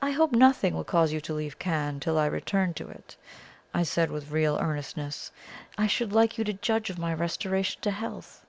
[0.00, 3.16] "I hope nothing will cause you to leave Cannes till I return to it,"
[3.74, 5.30] I said with real earnestness.
[5.76, 8.46] "I should like you to judge of my restoration to health."